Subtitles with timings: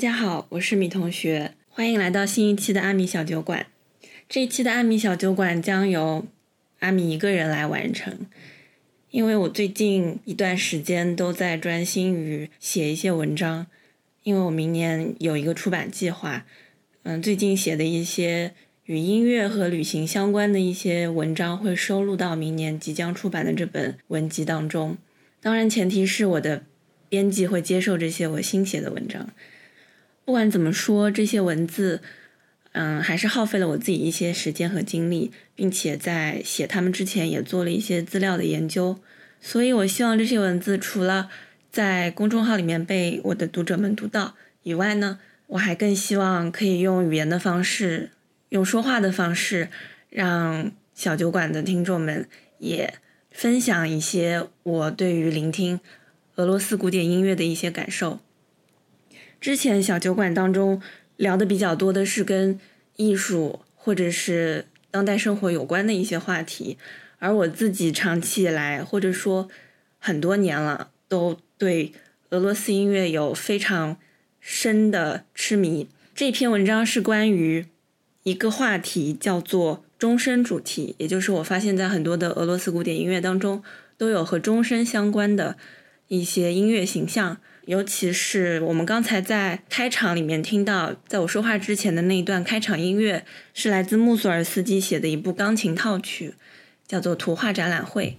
[0.00, 3.66] 大家好，我是米同学，欢迎来到新一期的阿米小酒馆。
[4.30, 6.26] 这一期的阿米小酒馆将由
[6.78, 8.20] 阿米一个人来完成，
[9.10, 13.66] 因为我最近一段时间都在专心于写一些文章，
[14.22, 16.46] 因为我明年有一个出版计划。
[17.02, 18.54] 嗯，最近写的一些
[18.86, 24.96] 与音乐和旅行相关的一些文章会收录到明年即将出版的这本文集当中。
[25.42, 26.64] 当然，前提是我的
[27.10, 29.28] 编辑会接受这些我新写的文章。
[30.24, 32.00] 不管怎么说，这些文字，
[32.72, 39.00] 嗯，还是耗费了我自己一些时间和精力，并且在写他们之前也做了一些资料的研究。
[39.40, 41.30] 所以，我希望这些文字除了
[41.72, 48.10] 在公众号里面被我的读者们读到以外呢，我还更希望可以用语言的方式，
[48.50, 49.68] 用说话的方式，
[50.10, 52.28] 让小酒馆的听众们
[52.58, 52.94] 也
[53.30, 55.80] 分享一些我对于聆听
[56.36, 58.20] 俄罗斯古典音乐的一些感受。
[59.40, 60.82] 之前小酒馆当中
[61.16, 62.60] 聊的比较多的是跟
[62.96, 66.76] 艺术或者是当代生活有关的一些话题，
[67.18, 69.48] 而我自己长期以来或者说
[69.98, 71.92] 很多年了，都对
[72.30, 73.96] 俄罗斯音乐有非常
[74.40, 75.88] 深的痴迷。
[76.14, 77.64] 这篇文章是关于
[78.24, 83.62] 一个话题，叫做钟声主题，也就是我发现在很多的俄罗斯古典音乐当中
[83.96, 85.56] 都有和钟声相关的
[86.08, 87.38] 一些音乐形象。
[87.70, 96.34] 尤其是我们刚才在开场里面听到，在我说话之前的那一段开场音乐，是来自穆索尔斯基写的一部钢琴套曲，
[96.88, 98.16] 叫做《图画展览会》。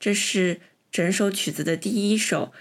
[0.00, 0.58] 这是
[0.90, 2.52] 整首曲子的第一首，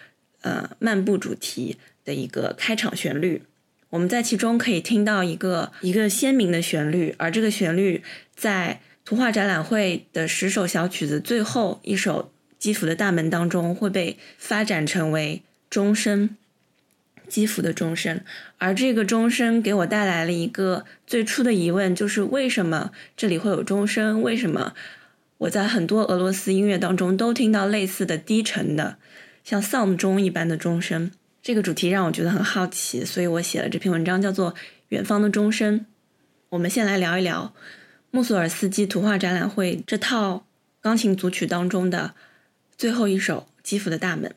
[0.42, 3.42] 呃，漫步主题的一个开场旋律。
[3.90, 8.04] 我们在其中可以听到一个一个鲜明的旋律，而这个旋律
[8.36, 15.42] 在《图画展览会》的十首小曲子最后一首《基辅的大门》当中会被发展成为。
[15.70, 16.36] 钟声，
[17.28, 18.22] 基辅的钟声，
[18.58, 24.22] 而这个钟声给我带来了一个最初的疑问，就是为什么这里会有钟声？
[24.24, 24.74] 为什么
[25.38, 28.98] 我在很多俄罗斯音乐当中都听到类似的低沉的，
[29.44, 31.12] 像丧钟一般的钟声？
[31.42, 34.54] 这个主题让我觉得很好奇，所以我写了这篇文章，叫做
[34.90, 35.80] 《远方的钟声》。
[36.50, 37.54] 我们先来聊一聊
[38.10, 40.46] 穆索尔斯基图画展览会这套
[40.82, 42.16] 钢琴组曲当中的
[42.76, 44.32] 最后一首《基辅的大门》。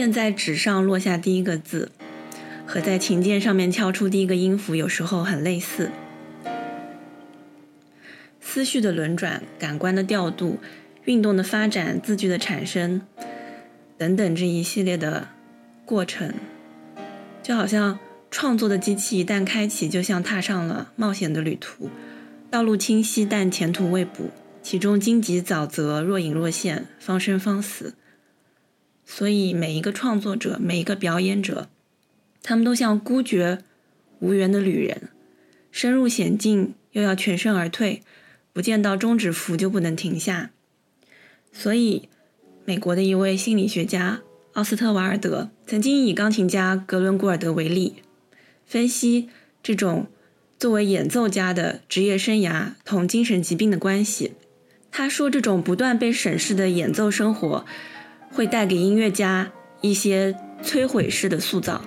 [0.00, 1.92] 发现，在纸上落下第一个字，
[2.66, 5.90] 和在琴键上面敲出第一个音符，有时候很类似。
[8.40, 10.58] 思绪的轮转、感官的调度、
[11.04, 13.02] 运动的发展、字句的产生，
[13.98, 15.28] 等等这一系列的
[15.84, 16.32] 过程，
[17.42, 17.98] 就好像
[18.30, 21.90] 创作的机器一旦开启，就像踏上了冒险的旅途，
[22.50, 24.30] 道路清晰，但前途未卜，
[24.62, 27.92] 其中荆棘沼泽，若隐若现，方生方死。
[29.12, 31.68] 所以，每一个创作者，每一个表演者，
[32.44, 33.58] 他们都像孤绝
[34.20, 35.08] 无援的旅人，
[35.72, 38.02] 深入险境又要全身而退，
[38.52, 40.52] 不见到终止符就不能停下。
[41.52, 42.08] 所以，
[42.64, 44.20] 美国的一位心理学家
[44.52, 47.96] 奥斯特瓦尔德曾经以钢琴家格伦古尔德为例，
[48.64, 49.28] 分析
[49.60, 50.06] 这种
[50.56, 54.34] 作为演奏家的职业生涯同精神疾病的关系。
[54.92, 57.66] 他说，这种不断被审视的演奏生活。
[58.32, 59.50] 会带给音乐家
[59.80, 61.82] 一些摧毁式的塑造。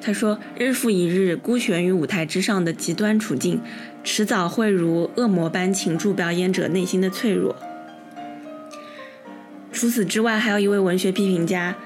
[0.00, 3.60] 他说：“日复一日孤悬于舞台之上的极端处境，
[4.04, 7.56] 迟早会如恶魔般擒住表演者内心的脆弱。”
[9.72, 11.76] 除此之外，还有一位文学批评家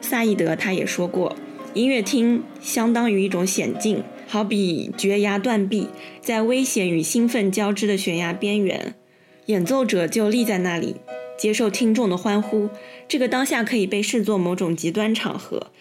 [0.00, 1.34] 萨义德，他也说过
[1.72, 5.88] ：“音乐厅相当于一种险境，好比绝崖断壁，
[6.20, 8.94] 在危险与兴奋交织的悬崖边缘，
[9.46, 10.96] 演奏者就立在那里。”
[11.40, 12.68] 接受听众的欢呼，
[13.10, 15.72] 这个当下可以被视作某种极端场合，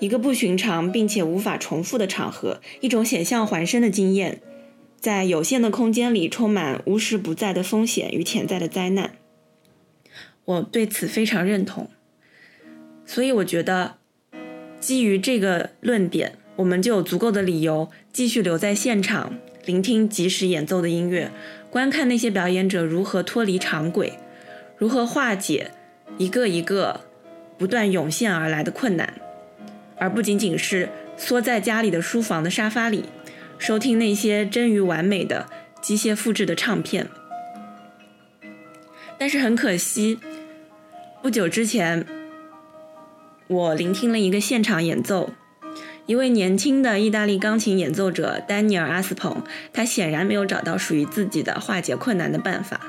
[0.00, 4.42] 一个不寻常并且无法重复的场合，一种险象环生的经验。
[4.98, 9.12] 在有限的空间里充满无时不在的风险与潜在的灾难。
[10.44, 11.88] 我对此非常认同，
[13.06, 13.98] 所以我觉得，
[14.80, 21.30] 基于这个论点，我们就有足够的理由继续留在现场，聆听即时演奏的音乐，
[21.70, 24.14] 观看那些表演者如何脱离常轨，
[24.76, 25.70] 如何化解
[26.18, 27.00] 一个一个
[27.58, 29.14] 不断涌现而来的困难，
[29.98, 33.04] 而不仅仅是缩在家里的书房的沙发里，
[33.58, 35.46] 收听那些臻于完美的
[35.80, 37.08] 机械复制的唱片。
[39.18, 40.18] 但是很可惜。
[41.22, 42.04] 不久之前，
[43.46, 45.30] 我聆听了一个现场演奏，
[46.06, 52.80] 一位年轻的意大利钢琴演奏者丹尼尔·阿斯彭，他显然没有找到属于自己的化解困难的办法。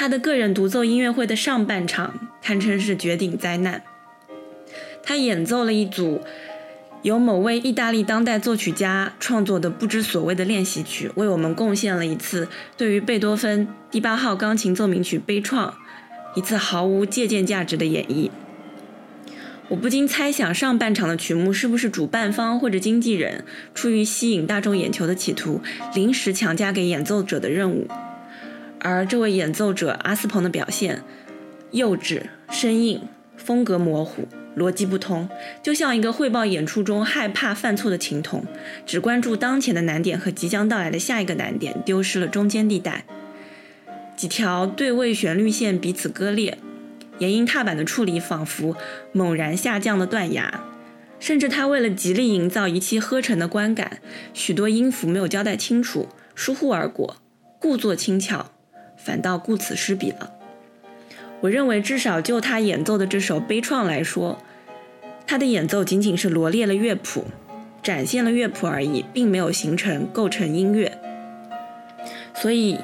[0.00, 3.82] 他的个人独奏音乐会的上半场堪称是绝顶灾难。
[5.02, 6.20] 他演奏了一组
[7.02, 12.46] 由某位意大利当代作曲家创作的不知所谓的练习曲，为我们贡献了一次
[12.76, 15.72] 对于贝多芬第八号钢琴奏鸣曲悲怆。
[16.36, 18.30] 一次毫无借鉴价值的演绎，
[19.66, 25.60] 我不禁猜想，上半场的曲目是不是主办方或者经纪人出于吸引大众眼球的企图，
[25.96, 27.88] 临时强加给演奏者的任务？
[28.80, 31.02] 而这位演奏者阿斯彭的表现，
[31.70, 33.00] 幼稚、生硬、
[33.36, 34.26] 风格模糊、
[34.56, 35.28] 逻辑不通，
[35.62, 38.44] 就像一个汇报演出中害怕犯错的琴童，
[38.86, 43.04] 只关注当前的难点和即将到来的下一个难点，丢失了中间地带。
[44.16, 46.58] 几条对位旋律线彼此割裂，
[47.18, 48.76] 延音踏板的处理仿佛
[49.12, 50.60] 猛然下降的断崖，
[51.20, 54.00] 甚至他为了极力营造一气呵成的观感，
[54.34, 57.18] 许多音符没有交代清楚，疏忽而过，
[57.60, 58.50] 故作轻巧，
[59.08, 60.30] 反倒顾此失彼了。
[61.40, 64.36] 我认为，至少就他演奏的这首悲怆来说，
[65.26, 67.24] 他的演奏仅仅是罗列了乐谱，
[67.82, 70.98] 展现了乐谱而已，并没有形成构成音乐，
[72.34, 72.78] 所以。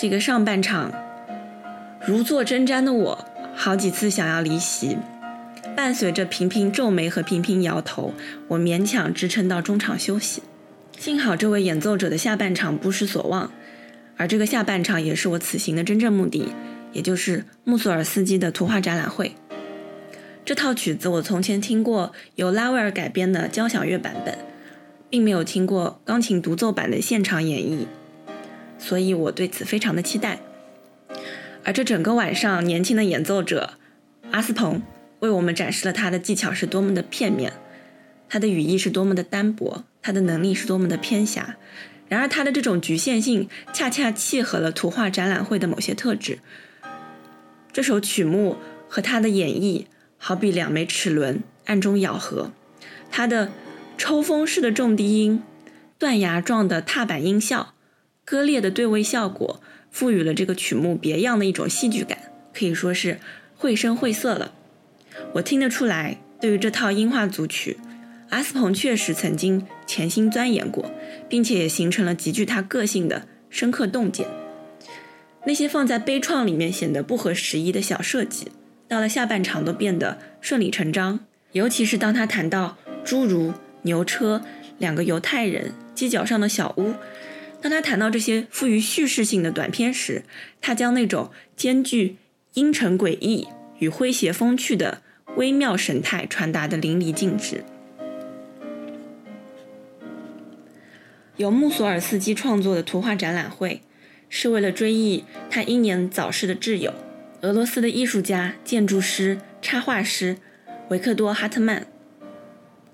[0.00, 0.92] 这个上半场，
[2.06, 4.96] 如坐针毡的我，好几次想要离席，
[5.74, 8.14] 伴随着频频皱眉和频频摇头，
[8.46, 10.44] 我勉强支撑到中场休息。
[10.96, 13.50] 幸好这位演奏者的下半场不失所望，
[14.18, 16.52] 而这个下半场也是我此行的真正目的，
[16.92, 19.32] 也就是穆索尔斯基的图画展览会。
[20.44, 24.36] 这套曲子我从前听过由拉威尔改编的交响乐版本，
[25.08, 27.86] 并没有听过钢琴独奏版的现场演绎。
[28.78, 30.40] 所以我对此非常的期待，
[31.64, 33.74] 而这整个晚上，年轻的演奏者
[34.30, 34.82] 阿斯彭
[35.20, 37.52] 为我们展示了他的技巧是多么的片面，
[38.28, 41.56] 他的语义是多么的单薄，他的能力是多么的偏狭。
[42.08, 46.38] 然而他的这种局限性恰恰契合了图画展览会的某些特质。
[47.72, 48.56] 这首曲目
[48.88, 49.84] 和他的演绎
[50.16, 52.50] 好比两枚齿轮暗中咬合，
[53.10, 53.52] 他的
[53.96, 55.42] 抽风式的重低音、
[55.98, 57.74] 断崖状的踏板音效。
[58.24, 62.18] 割裂的对位效果赋予了这个曲目别样的一种戏剧感，
[62.52, 63.20] 可以说是
[63.56, 64.52] 绘声绘色了。
[65.32, 67.78] 我听得出来，对于这套音画组曲，
[68.28, 70.92] 阿斯彭确实曾经潜心钻研过，
[71.28, 74.28] 并且也形成了极具他个性的深刻洞见。
[75.46, 78.48] 那些放在悲怆里面显得不合时宜的小设计，
[78.86, 81.20] 到了下半场都变得顺理成章。
[81.52, 84.42] 尤其是当他谈到侏儒、牛车、
[84.76, 86.92] 两个犹太人、犄角上的小屋。
[87.62, 90.22] 当他谈到这些富于叙事性的短片时，
[90.60, 92.16] 他将那种兼具
[92.52, 95.00] 阴沉诡异与诙谐风趣的
[95.36, 97.64] 微妙神态传达得淋漓尽致。
[101.38, 103.80] 由穆索尔斯基创作的图画展览会，
[104.28, 106.92] 是为了追忆他英年早逝的挚友，
[107.42, 110.38] 俄罗斯的艺术家、建筑师、插画师
[110.88, 111.86] 维克多·哈特曼。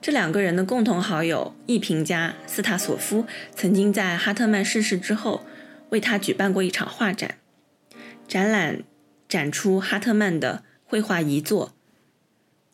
[0.03, 3.25] 这两个人的共同好友艺评家斯塔索夫
[3.55, 5.47] 曾经在哈特曼逝世之后
[5.89, 7.37] 为他举办过一场画展，
[8.29, 8.83] 展览
[9.27, 11.75] 展出哈特曼的绘画遗作。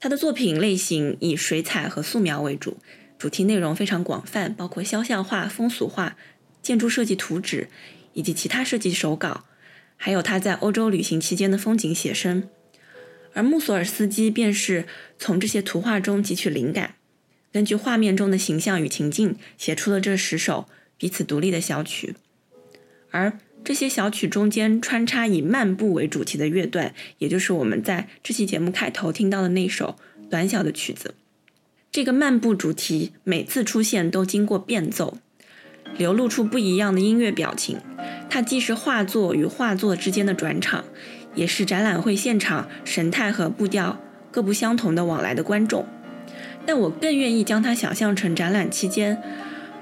[0.00, 2.78] 他的作品类型以水彩和素描为主，
[3.20, 6.16] 主题内容非常广泛，包括肖像画、风俗画、
[6.62, 7.68] 建筑设计图纸
[8.14, 9.44] 以及其他设计手稿，
[9.98, 12.48] 还有他在欧洲旅行期间的风景写生。
[13.34, 14.86] 而穆索尔斯基便是
[15.18, 16.94] 从这些图画中汲取灵感。
[17.52, 22.14] 根据画面中的形象与情境，写出了这十首彼此独立的小曲，
[23.10, 29.96] 而这些小曲中间穿插以漫步为主题的乐段，也就是我们在这期节目开头听到的那首
[30.30, 31.14] 短小的曲子。
[31.92, 35.18] 这个漫步主题每次出现都经过变奏，
[35.98, 37.78] 流露出不一样的音乐表情。
[38.28, 40.84] 它既是画作与画作之间的转场，
[41.34, 43.98] 也是展览会现场神态和步调
[44.30, 45.84] 各不相同的往来的观众。
[46.64, 49.20] 但我更愿意将它想象成展览期间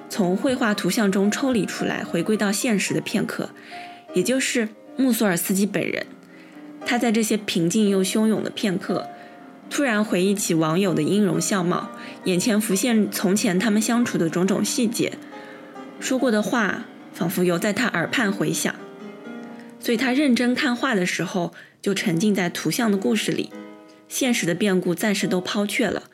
[0.09, 3.51] 从绘画图像中抽离出来，回归到现实的片刻，
[4.15, 6.07] 也就是穆索尔斯基本人。
[6.87, 9.07] 他在这些平静又汹涌的片刻，
[9.69, 11.91] 突然回忆起网友的音容笑貌，
[12.25, 15.13] 眼前浮现从前他们相处的种种细节，
[16.01, 18.75] 说过的话仿佛犹在他耳畔回响。
[19.81, 23.51] 所以他认真看画的时候，就沉浸在图像的故事里，
[24.09, 26.05] 现实的变故暂时都抛却了。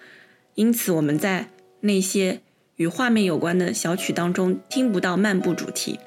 [0.54, 1.48] 因此，我们在
[1.80, 2.40] 那些
[2.76, 5.98] 与画面有关的小曲当中听不到漫步主题。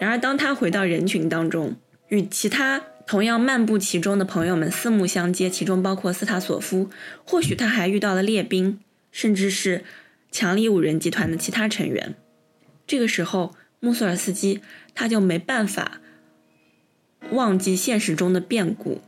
[0.00, 1.76] 然而，当他回到人群当中，
[2.08, 6.90] 与其他同样漫步其中的朋友们四目相接，其中包括斯塔索夫，
[7.24, 8.80] 或许他还遇到了列兵，
[9.12, 9.84] 甚至是
[10.32, 12.16] 强力五人集团的其他成员。
[12.84, 14.60] 这个时候，穆索尔斯基
[14.92, 16.00] 他就没办法。
[17.30, 19.00] 忘记现实中的变故，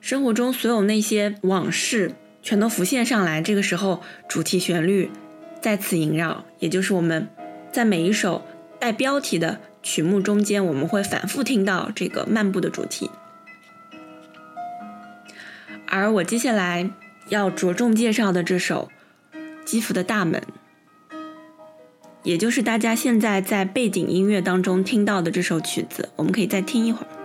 [0.00, 3.42] 生活中所有那些往事全都浮现上来。
[3.42, 5.10] 这个时候，主题旋律
[5.60, 7.28] 再次萦绕，也就是我们
[7.72, 8.46] 在每一首
[8.78, 13.10] 带标题的曲目中间，我们会反复听到这个漫步的主题。
[15.88, 16.88] 而我接下来
[17.28, 18.88] 要着重介绍的这首
[19.64, 20.40] 《基辅的大门》。
[22.22, 27.17] 也就是大家现在在背景音乐当中听到的这首曲子，我们可以再听一会儿。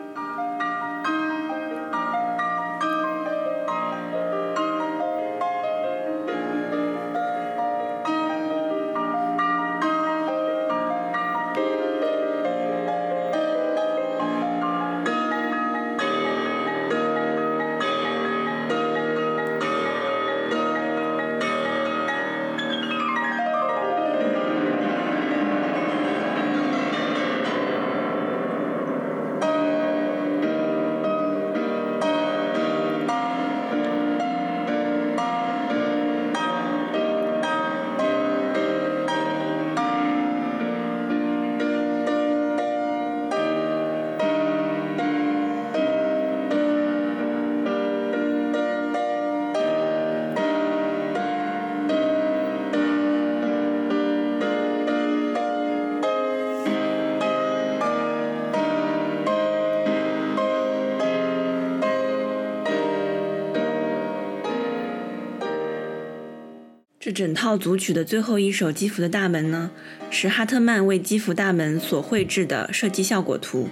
[67.14, 69.72] 整套组曲的最后一首《基辅的大门》呢，
[70.10, 73.70] 是哈特曼为基辅大门所绘制的设计效果图。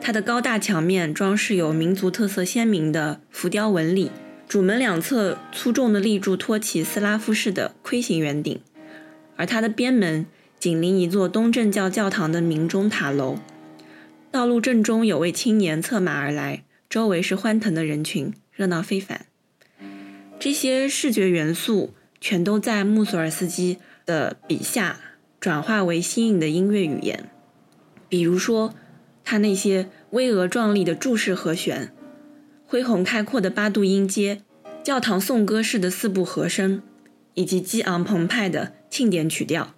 [0.00, 4.10] 它的高大墙面装饰有民族特色鲜明的浮雕纹理，
[4.46, 8.60] 主门两侧粗重的立柱托起斯拉夫式的盔形圆顶，
[9.36, 10.26] 而它的边门
[10.58, 13.38] 紧邻一座东正教教堂的明钟塔楼。
[14.30, 19.26] 道路正中有位青年策马而来，周围是欢腾的人群，热闹非凡。
[20.38, 21.94] 这些视觉元素。
[22.24, 23.76] 全都在穆索尔斯基
[24.06, 24.98] 的笔下
[25.38, 27.28] 转化为新颖的音乐语言，
[28.08, 28.74] 比如说
[29.22, 31.92] 他那些巍峨壮丽的柱式和弦、
[32.66, 34.40] 恢宏开阔的八度音阶、
[34.82, 36.80] 教堂颂歌式的四部和声，
[37.34, 39.74] 以及激昂澎湃的庆典曲调。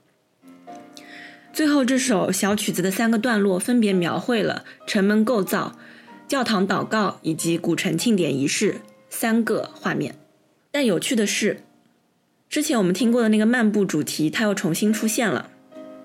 [1.53, 5.77] 最后这首小曲子的三个段落分别描绘了城门构造、
[6.29, 8.77] 教堂祷告以及古城庆典仪式
[9.11, 10.15] 三个画面。
[10.71, 11.66] 但有趣的是。
[12.49, 15.51] 之前我们听过的那个漫步主题，它又重新出现了。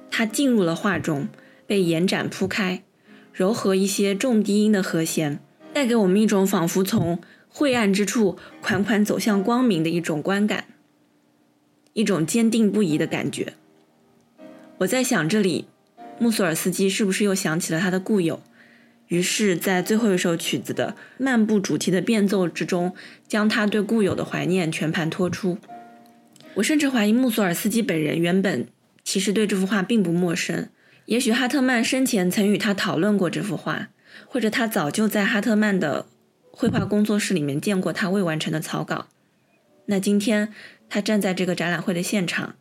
[0.09, 1.29] 它进入了画中，
[1.65, 2.83] 被延展铺开，
[3.31, 5.39] 柔和一些重低音的和弦，
[5.73, 10.65] 带给我们一种仿佛从晦暗之处款款走向光明的一种观感，
[11.93, 13.53] 一种坚定不移的感觉。
[14.79, 15.67] 我在想，这里
[16.19, 18.41] 穆索尔斯基是不是又想起了他的故友？
[19.07, 22.93] 于是，在最后一首曲子的漫步主题的变奏之中，
[23.27, 25.57] 将他对故友的怀念全盘托出。
[26.55, 28.67] 我甚至怀疑穆索尔斯基本人原本
[29.03, 30.67] 其实对这幅画并不陌生，
[31.05, 33.87] 也许哈特曼生前曾与他讨论过这幅画，
[34.27, 36.05] 或者他早就在哈特曼的
[36.51, 39.07] 绘画工作室里面见过他未完成的草稿。
[39.85, 40.53] 那今天
[40.89, 42.55] 他站在这个展览会的现场，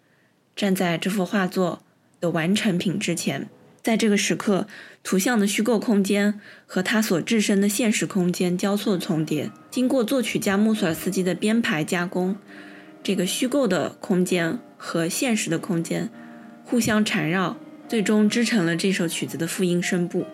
[0.55, 1.83] 站在这幅画作
[2.21, 3.49] 的完成品之前，
[3.83, 4.67] 在这个时刻，
[5.03, 12.37] 图像的虚构空间和他所置身的现实空间交错重叠，经过作曲家穆索尔斯基的编排加工。
[13.03, 16.11] 这个虚构的空间和现实的空间
[16.65, 17.57] 互相缠绕，
[17.89, 20.27] 最终织成了这首曲子的复音声部。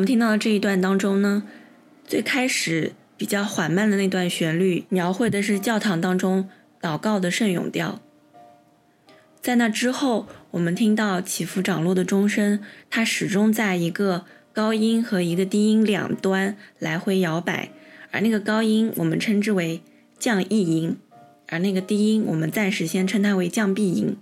[0.00, 1.42] 我们听到的这一段当中呢，
[2.06, 6.48] 最开始比较缓慢的那段旋律，描绘的是教堂当中
[6.80, 8.00] 祷告的圣咏调。
[9.42, 17.68] 在那之后，我们听到起伏涨落的钟声，它始终在一个高音和一个低音两端来回摇摆，
[18.10, 19.82] 而那个高音我们称之为
[20.18, 20.96] 降 E 音，
[21.48, 24.16] 而那个低音我们暂时先称它为降 B 音。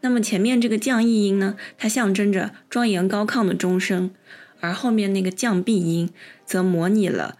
[0.00, 4.10] 那么前面这个降 E 音呢，它象征着庄严高亢的钟声，
[4.62, 6.08] 而后面那个降 B 音
[6.46, 7.36] 则模拟了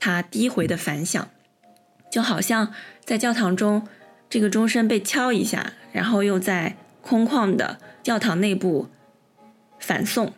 [0.00, 1.28] 它低回的反响，
[2.10, 2.72] 就好像
[3.04, 3.86] 在教堂中。
[4.28, 8.88] 这个钟声被敲一下，然后又在空旷的教堂内部
[9.78, 10.32] 反送，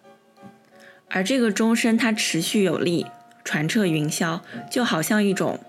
[1.08, 3.06] 而这个钟声它持续有力，
[3.44, 5.60] 传彻云霄，就好像一种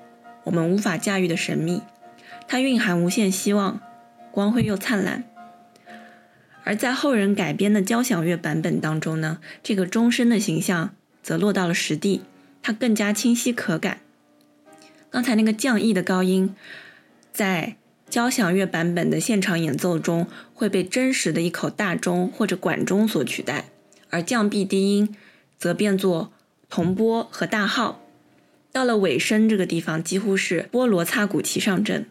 [0.44, 1.82] 我们无法驾驭的神秘。
[2.46, 3.80] 它蕴含无限希望，
[4.32, 5.24] 光辉又灿烂。
[6.63, 10.93] 而在后人改编的交响乐版本当中呢，这个钟声的形象
[11.24, 12.22] 则落到了实地，
[12.62, 14.02] 它更加清晰可感。
[15.10, 16.56] 刚才那个降 E 的高音，
[17.34, 17.76] 在
[18.10, 23.65] 交响乐版本的现场演奏中会被真实的一口大钟或者管钟所取代，
[24.10, 25.15] 而降 B 低音
[25.58, 26.32] 则变作
[26.69, 28.04] 铜钵和大号。
[28.72, 32.06] 到了尾声这个地方，几乎是波罗擦鼓齐上阵，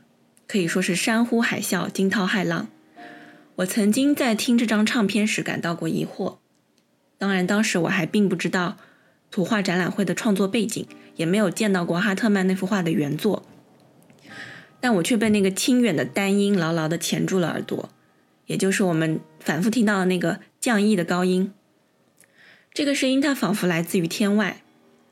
[0.49, 2.69] 可以说是山呼海啸、惊涛骇浪。
[3.59, 6.37] 我曾经在听这张唱片时感到过疑惑，
[7.19, 8.77] 当然当时我还并不知道
[9.33, 13.45] 图画展览会的创作背景，也没有见到过哈特曼那幅画的原作。
[14.79, 17.91] 但我却被那个清远的单音牢牢地钳住了耳朵，
[18.47, 21.53] 也就是我们反复听到的那个降 E 的高音。
[22.73, 24.63] 这个声音它仿佛来自于天外，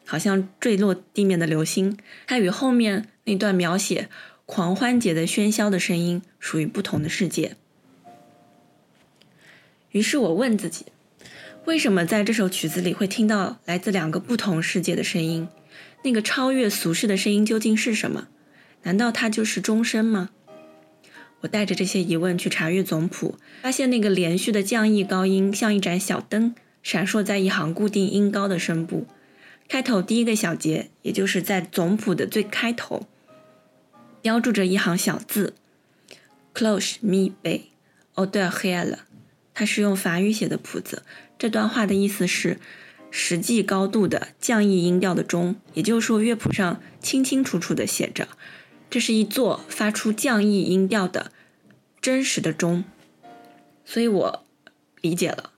[0.04, 1.98] 好像坠落地面的流星。
[2.28, 4.08] 它与后面那段描写
[4.44, 7.56] 狂欢节的喧嚣的声音属于不同的世界。
[9.96, 10.84] 于是我问自己，
[11.64, 15.48] 为什么在这首曲子里会听到来自两个不同世界的声音？
[16.04, 18.28] 那个超越俗世的声音究竟是什么？
[18.82, 20.28] 难道它就是钟声吗？
[21.40, 29.06] 我带着这些疑问去查阅总谱，发现那个连续的降 E 高音像一盏小灯，闪烁在一行固定音高的声部。
[29.66, 33.06] 开头第一个小节，也就是在总谱的最开头，
[34.20, 35.54] 标注着一行小字
[36.52, 37.70] ：Close mi b
[38.12, 38.98] o d e h e l
[39.58, 41.02] 它是用法语写的谱子。
[41.38, 42.60] 这段话的意思是
[43.10, 48.28] 实际高度的降 E 音调的钟，也就是说乐谱上清清楚楚地写着。
[48.90, 51.32] 这是一座发出降 E 音调的
[52.02, 52.84] 真实的钟，
[53.86, 54.44] 所以我
[55.00, 55.52] 理解了，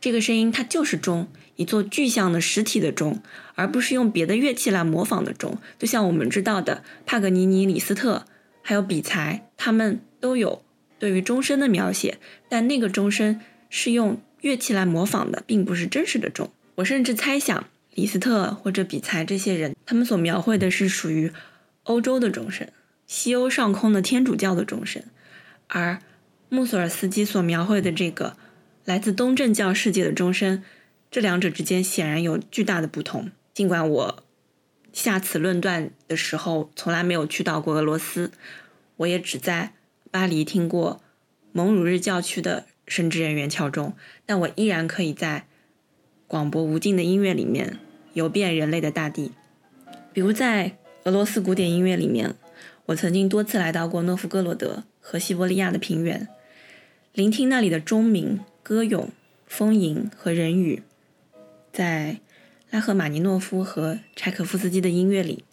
[0.00, 3.20] 这个声音它就是钟，一座具象的实体的钟，
[3.54, 5.58] 而不是用别的乐器来模仿的钟。
[5.78, 8.24] 就像我们知道的，帕格尼尼、李斯特
[8.62, 10.62] 还有比才，他们都有
[10.98, 16.50] 对于钟声的描写，但那个钟声是用乐器来模仿的，并不是真实的钟。
[16.76, 21.32] 我甚至猜想，李斯特或者比才这些人，他们所描绘的是属于。
[21.88, 22.66] 欧洲的钟声，
[23.06, 25.04] 西欧上空的天主教的钟声，
[25.68, 26.00] 而
[26.48, 28.36] 穆索尔斯基所描绘的这个
[28.84, 30.64] 来自东正教世界的钟声，
[31.12, 33.30] 这两者之间显然有巨大的不同。
[33.54, 34.24] 尽管我
[34.92, 38.32] 下此论断的时候从来没有去到过俄罗斯，
[38.96, 39.72] 我也只在
[40.16, 41.02] 巴黎听过
[41.52, 43.92] 蒙鲁日教区的神职人员敲钟，
[44.24, 45.46] 但我依然可以在
[46.26, 47.78] 广博无尽的音乐里面
[48.14, 49.32] 游遍人类的大地，
[50.14, 50.78] 比如在。
[51.04, 52.34] 俄罗斯古典音乐里面，
[52.86, 56.26] 我曾经多次来到过诺夫哥罗德和西伯利亚的平原，
[57.12, 59.10] 聆听那里的钟鸣、歌咏、
[59.46, 60.82] 风吟和人语，
[61.72, 62.20] 在
[62.70, 65.44] 拉赫玛尼诺夫和柴可夫斯基的音乐里。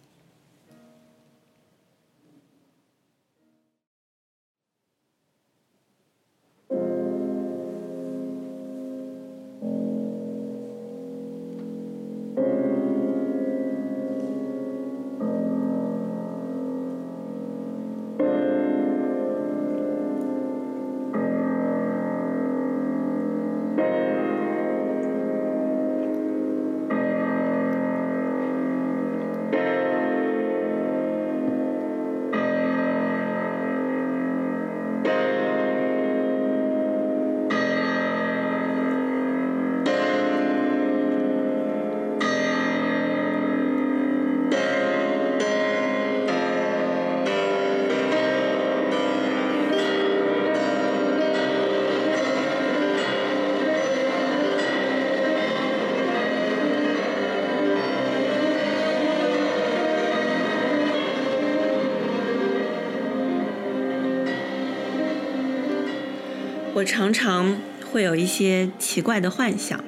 [66.74, 67.60] 我常常
[67.92, 69.84] 会有一些奇怪的幻想，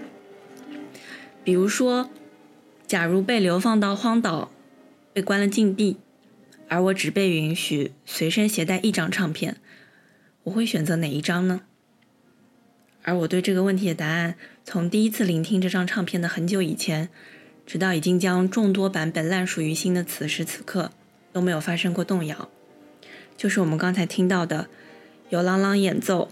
[1.43, 2.09] 比如说，
[2.87, 4.53] 假如被流放到荒岛，
[5.13, 5.97] 被关了禁闭，
[6.69, 9.57] 而我只被允许随身携带一张唱片，
[10.45, 11.63] 我会选择哪一张呢？
[13.03, 17.09] 而我对这个问题的答案，从第一次聆听这张唱片的很久以前，
[17.67, 20.93] 直到已经将众多版本烂熟于心的此时此刻，
[21.33, 22.49] 都没有发生过动摇。
[23.37, 24.69] 就是我们刚才听到的，
[25.31, 26.29] 由郎朗演奏、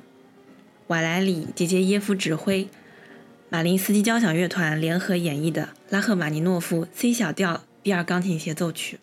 [0.89, 2.69] 瓦莱里·杰杰耶夫指挥、
[3.49, 8.99] 马林斯基交响乐团联合演绎的拉赫玛尼诺夫 C 小调第二钢琴协奏曲。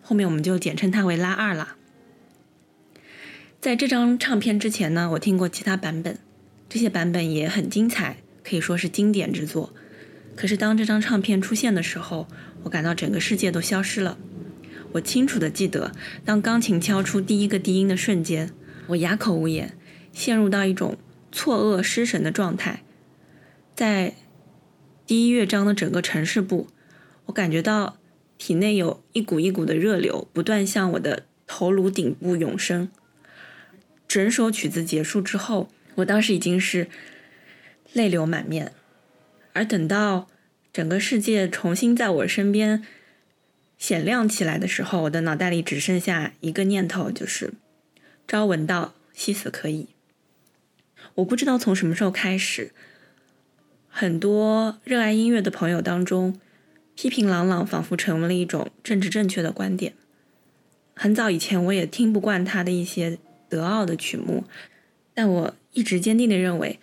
[0.00, 1.76] 后面我们就简称它为拉二啦。
[3.60, 6.16] 在这张唱片之前呢，我听过其他版本。
[6.70, 9.74] 这些版本也很精彩，可以说是经典之作。
[10.34, 12.26] 可是当这张唱片出现的时候，
[12.62, 14.16] 我感到整个世界都消失了。
[14.92, 15.92] 我清楚的记得，
[16.24, 18.50] 当钢琴敲出第一个低音的瞬间，
[18.86, 19.76] 我哑口无言，
[20.12, 20.96] 陷入到一种
[21.30, 22.82] 错愕失神的状态。
[23.74, 24.14] 在
[25.06, 26.68] 第一乐章的整个城市部，
[27.26, 27.98] 我感觉到
[28.38, 32.88] 体内有一股一股的热流不断向我的头颅顶部涌升。
[34.06, 35.68] 整首曲子结束之后。
[35.96, 36.88] 我当时已经是
[37.92, 38.72] 泪流满面，
[39.52, 40.26] 而等到
[40.72, 42.82] 整个世界重新在我身边
[43.76, 47.52] 显亮起来的时候，我的脑袋里只剩下一个念头，就是
[48.26, 49.88] “朝闻道，夕死可矣”。
[51.16, 52.72] 我不知道从什么时候开始，
[53.88, 56.38] 很多热爱音乐的朋友当中，
[56.94, 59.92] 批评郎朗仿佛成为了一种政治正确的观点。
[60.94, 64.44] 很早以前，我也听不惯他的一些德奥的曲目。
[65.14, 66.78] 但我一直坚定地认为，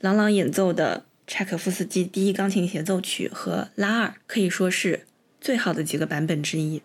[0.00, 5.06] 郎朗演奏的柴可夫斯基第一钢琴协奏曲和拉二可以说是
[5.40, 6.82] 最好的几个版本之一。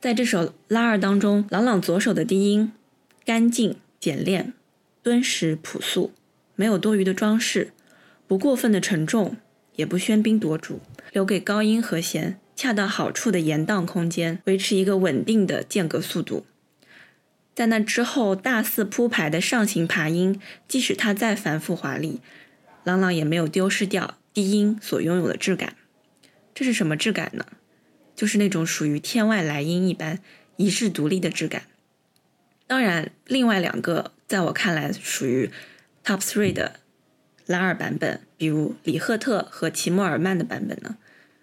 [0.00, 2.72] 在这首拉二当中，郎朗左手的低音
[3.24, 4.52] 干净简练、
[5.08, 6.12] 敦实朴素，
[6.54, 7.72] 没有多余的装饰，
[8.26, 9.38] 不过分的沉重，
[9.76, 16.44] 也不喧宾夺主，留给高音和弦恰到好处的延宕空间，维持一个稳定的间隔速度。
[17.54, 22.20] 在那之后，大肆铺排的上行爬音，即使它再繁复华丽，
[22.84, 25.74] 朗朗也没有丢失掉低音所拥有的质感。
[26.54, 27.46] 这是什么质感呢？
[28.14, 30.18] 就是那种属于天外来音一般
[30.56, 31.62] 遗世独立的质感。
[32.68, 35.50] 当然，另外两个在我看来属于
[36.04, 36.78] top three 的
[37.46, 40.96] 拉二版本，比如李赫特和齐默尔曼的版本呢，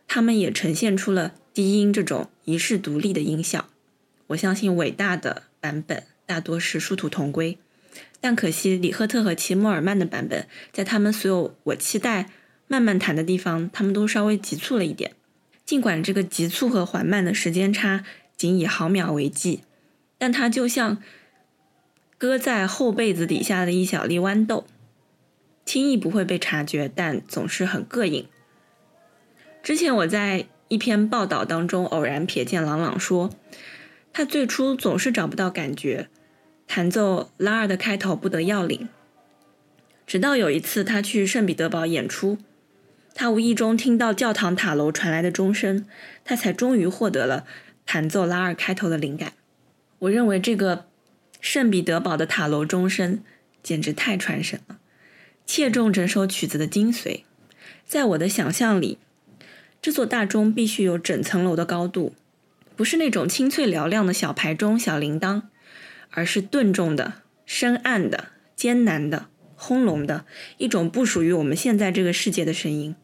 [0.07, 3.67] 他们也呈现出了低音这种遗世独立的音效。
[4.27, 5.43] 我相信伟大的。
[5.65, 7.57] 版本大多是殊途同归，
[8.21, 12.29] 但可惜李赫特和齐默尔曼的版本，在他们所有我期待
[12.67, 15.13] 慢慢弹的地方，他们都稍微急促了一点。
[15.65, 18.03] 尽管这个急促和缓慢的时间差
[18.37, 19.61] 仅以毫秒为计，
[20.17, 21.01] 但它就像
[22.17, 24.65] 搁在后被子底下的一小粒豌豆，
[25.65, 28.27] 轻易不会被察觉，但总是很膈应。
[29.61, 33.31] 之前我在一篇报道当中偶然瞥见朗朗说。
[34.17, 36.07] 他最初总是找不到感觉，
[36.67, 38.87] 弹奏拉二的开头不得要领。
[40.07, 42.37] 直到有一次他去圣彼得堡演出，
[43.13, 45.85] 他无意中听到教堂塔楼传来的钟声，
[46.23, 47.45] 他才终于获得了
[47.85, 49.33] 弹奏拉二开头的灵感。
[49.99, 50.87] 我认为这个
[51.39, 53.23] 圣彼得堡的塔楼钟声
[53.63, 54.79] 简直太传神了，
[55.45, 57.21] 切中整首曲子的精髓。
[57.85, 58.97] 在我的想象里，
[59.81, 62.13] 这座大钟必须有整层楼的高度。
[62.75, 65.43] 不是那种清脆嘹亮的小牌钟、小铃铛，
[66.09, 70.25] 而是顿重的、深暗的、艰难的、轰隆的
[70.57, 72.95] 一种不属于我们现在这个世界的声音。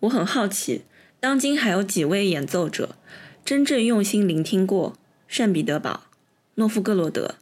[0.00, 0.84] 我很好奇，
[1.20, 2.96] 当今还有几位演奏者
[3.44, 4.96] 真正用心聆听过
[5.28, 6.08] 圣彼得堡、
[6.56, 7.36] 诺夫哥罗德、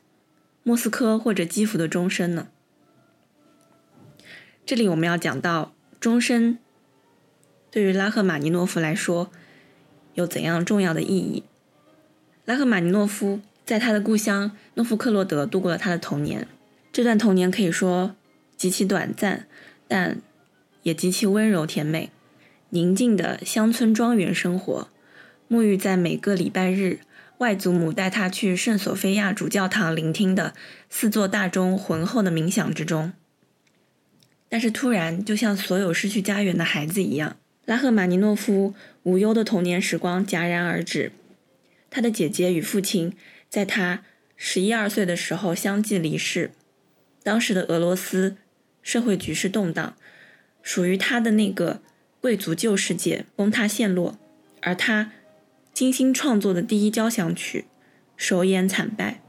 [0.62, 2.48] 莫斯科或者基辅的钟声呢？
[4.66, 6.58] 这里我们要讲到钟声
[7.70, 9.30] 对于拉赫玛尼诺夫来说。
[10.14, 11.42] 有怎样重要的意义？
[12.46, 16.48] 拉赫玛尼诺夫在他的故乡诺夫克洛德度过了他的童年。
[16.90, 18.16] 这段童年可以说
[18.56, 19.46] 极其短暂，
[19.86, 20.22] 但
[20.84, 22.10] 也极其温柔甜美。
[22.70, 24.88] 宁静的乡村庄园生活，
[25.50, 27.00] 沐浴在每个礼拜日
[27.38, 30.54] 外祖母带他去圣索菲亚主教堂聆听的
[30.88, 33.12] 四座大钟浑厚的冥想之中。
[34.48, 37.36] 但是突然，就像所有失去家园的孩子一样。
[37.64, 41.10] 拉赫玛尼诺夫无忧的童年时光戛然而止，
[41.90, 43.12] 他的姐姐与父亲
[43.50, 44.04] 在他
[44.36, 46.52] 十一二岁的时候相继离世。
[47.24, 48.36] 当时的俄罗斯
[48.82, 49.96] 社会局势动荡，
[50.62, 51.82] 属于他的那个
[52.20, 54.16] 贵族旧世界崩塌陷落，
[54.62, 55.10] 而他
[55.76, 57.66] 精心创作的第一交响曲
[58.16, 59.20] 首演惨败。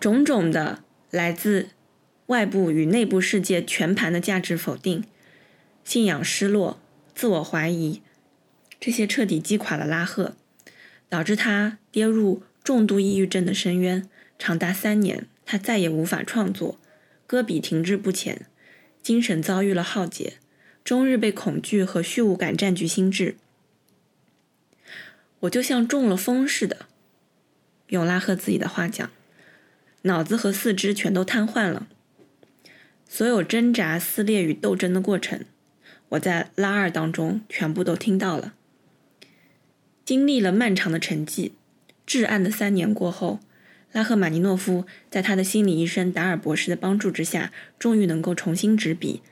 [0.00, 1.68] 种种的来自
[2.26, 5.04] 外部与内部世界全盘的价值否定。
[5.84, 6.80] 信仰失落、
[7.14, 8.02] 自我怀疑，
[8.80, 10.34] 这些彻底击垮了拉赫，
[11.08, 16.76] 导致他跌入重度抑郁症的深渊，长达三年，他再也无法创作，
[17.28, 18.46] 歌笔停滞不前，
[19.00, 20.38] 精神遭遇了浩劫，
[20.82, 23.36] 终日被恐惧和虚无感占据心智。
[25.40, 26.86] 我就像中了风似的，
[27.88, 29.10] 用拉赫自己的话讲，
[30.02, 31.88] 脑子和四肢全都瘫痪了。
[33.08, 35.44] 所有挣扎、撕裂与斗争的过程，
[36.10, 38.54] 我在拉二当中全部都听到了。
[40.04, 41.52] 经历了漫长的沉寂、
[42.04, 43.40] 至暗的三年过后，
[43.92, 49.22] 拉赫玛尼诺夫在他的心理医生达尔博士的帮助之下，终于能够重新执笔。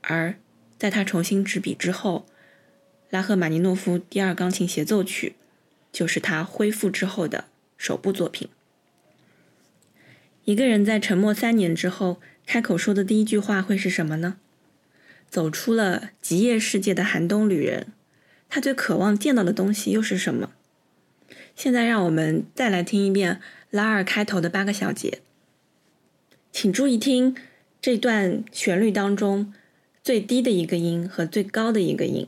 [0.00, 0.34] 而
[0.78, 2.26] 在他重新执笔之后，
[3.10, 5.36] 拉赫玛尼诺夫第二钢琴协奏曲
[5.92, 7.44] 就是他恢复之后的
[7.76, 8.48] 首部作品。
[10.44, 12.20] 一个人在沉默三年之后。
[12.44, 14.36] 开口说的第一句话会是什么呢？
[15.30, 17.92] 走出了极夜世界的寒冬旅人，
[18.48, 20.50] 他最渴望见到的东西又是什么？
[21.54, 25.20] 现在让我们再来听一遍拉二开头的八个小节，
[26.50, 27.36] 请注意听
[27.80, 29.54] 这段旋律当中
[30.02, 32.26] 最低的一个音和最高的一个音。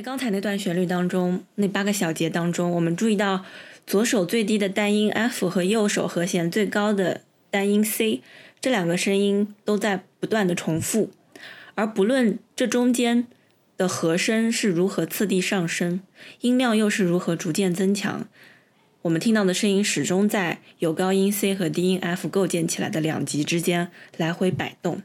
[0.00, 3.44] 在刚才那段旋律当中，那八个小节当中，我们注意到
[3.86, 8.22] 左手最低的单音 F 和右手和弦最高的单音 C
[8.62, 11.10] 这两个声音都在不断的重复，
[11.74, 13.26] 而不论这中间
[13.76, 16.00] 的和声是如何次第上升，
[16.40, 18.26] 音量又是如何逐渐增强，
[19.02, 25.02] 我们听到的声音始终在有高音 C 和低音 F 构建起来的两极之间来回摆动。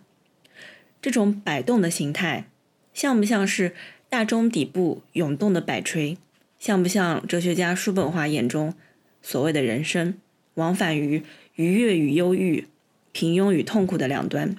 [1.01, 2.45] 这种摆动的形态，
[2.93, 3.75] 像不像是？
[4.15, 6.17] 大钟底部涌动的摆锤，
[6.57, 8.73] 像不像哲学家叔本华眼中
[9.21, 10.17] 所谓的人生，
[10.53, 11.21] 往返于
[11.55, 12.65] 愉悦与忧郁、
[13.11, 14.55] 平庸与痛苦的两端，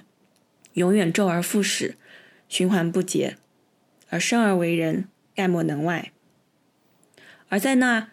[0.73, 1.95] 永远周而复始，
[2.47, 3.37] 循环不竭，
[4.09, 6.11] 而生而为人，概莫能外。
[7.49, 8.09] 而在那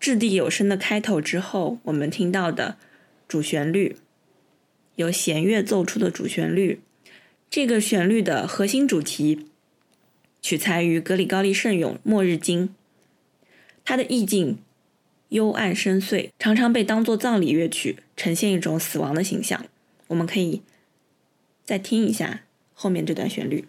[0.00, 2.78] 掷地有声的开头之后，我们听到的
[3.28, 3.96] 主旋律，
[4.94, 6.80] 由弦乐奏出的主旋律，
[7.50, 9.49] 这个旋律的核心主题。
[10.42, 12.68] 取材于格里高利圣咏《末日经》，
[13.84, 14.58] 它的意境
[15.28, 19.64] 幽暗深邃，常常被当作葬礼乐曲，呈现一种死亡的形象。
[20.08, 20.62] 我们可以
[21.64, 23.66] 再听一下后面这段旋律。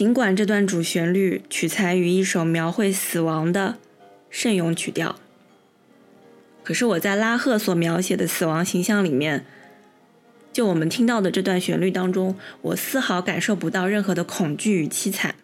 [0.00, 3.76] 尽管这段主旋律取材于一首描绘死亡的
[4.30, 5.20] 圣咏曲调，
[6.64, 9.44] 可是我在拉赫所描写的死亡形象里面，
[10.54, 15.34] 就我们听到的这段旋律当中，我丝毫感受不到任何的恐惧与凄惨。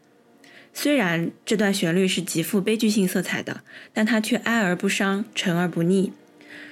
[0.72, 3.60] 虽然这段旋律是极富悲剧性色彩的，
[3.92, 6.14] 但它却哀而不伤，沉而不腻。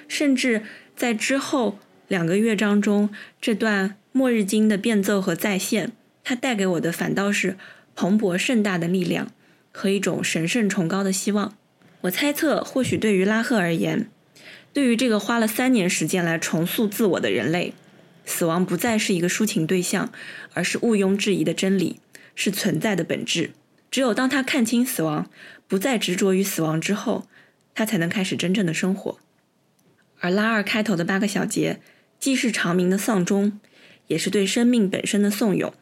[0.09, 0.63] 甚至
[0.97, 3.11] 在之后两个乐章中，
[3.43, 5.93] 这段《末日经》的变奏和再现。
[6.25, 7.57] 它带给我的反倒是
[7.95, 9.31] 蓬勃盛大的力量
[9.71, 11.57] 和一种神圣崇高的希望。
[12.01, 14.09] 我猜测，或许对于拉赫而言，
[14.73, 17.75] 对于这个花了三年时间来重塑自我的人类，
[18.27, 20.11] 死亡不再是一个抒情对象，
[20.55, 22.01] 而是毋庸置疑的真理，
[22.35, 23.53] 是存在的本质。
[23.91, 25.31] 只有当他看清死亡，
[25.69, 27.29] 不再执着于死亡之后，
[27.75, 29.19] 他才能开始真正的生活。
[30.21, 31.81] 而拉二开头的八个小节，
[32.19, 33.61] 既是长鸣的丧钟，
[34.09, 35.73] 也是对生命本身的颂咏。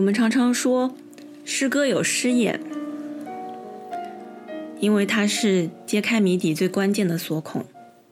[0.00, 0.96] 我们常常说，
[1.44, 2.58] 诗歌有诗眼，
[4.80, 7.66] 因为它是揭开谜底最关键的锁孔，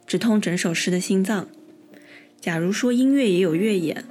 [0.07, 1.49] 直通整首诗的心脏。
[2.39, 4.05] 假如说音乐也有乐眼，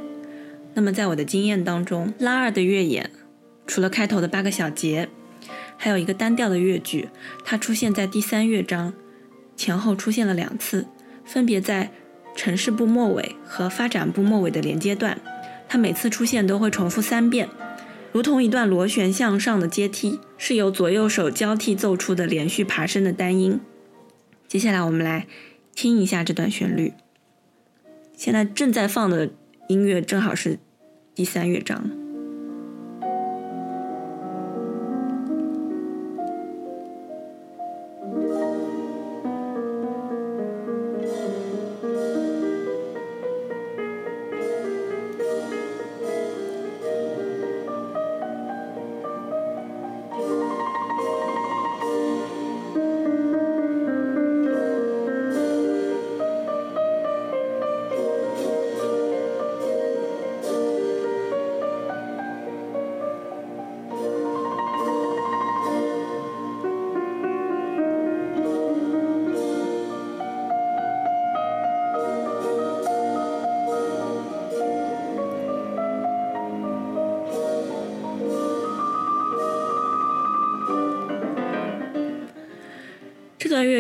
[0.74, 3.12] 那么在我的经验当中，拉二的乐眼，
[3.68, 5.08] 除了开头的八个小节，
[5.78, 7.10] 还有一个单调的乐句，
[7.46, 8.92] 它出现在第三乐章
[9.56, 10.88] 前后出现了两次，
[11.24, 11.92] 分别在
[12.36, 15.22] 城市部末尾和发展部末尾的连接段。
[15.70, 17.48] 它每次出现都会重复三遍，
[18.18, 23.60] 如同一段螺旋向上的阶梯，是由左右手交替奏出的连续爬升的单音。
[24.48, 25.28] 接下来我们来
[25.76, 26.94] 听一下这段旋律。
[28.16, 29.30] 现在正在放的
[29.68, 30.58] 音乐正好是
[31.14, 32.07] 第三乐章。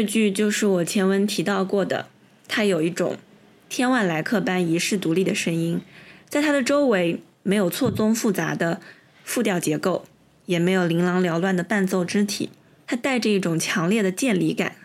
[0.07, 2.07] 这段乐句就是我前文提到过的，
[2.47, 3.17] 它有一种
[3.67, 5.81] 天外来客般遗世独立的声音，
[6.29, 8.79] 在它的周围没有错综复杂的
[9.25, 10.05] 复调结构，
[10.45, 12.49] 也没有琳琅缭乱的伴奏肢体，
[12.87, 14.77] 它带着一种强烈的渐离感、